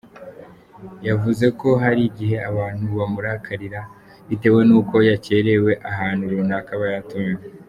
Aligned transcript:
Yavuze 1.07 1.45
ko 1.59 1.69
hari 1.83 2.01
igihe 2.09 2.35
abantu 2.49 2.83
bamurakarira 2.97 3.81
bitewe 4.27 4.59
n’uko 4.69 4.95
yacyererewe 5.09 5.71
ahantu 5.91 6.23
runaka 6.33 6.71
aba 6.77 6.87
yatumiwe. 6.95 7.43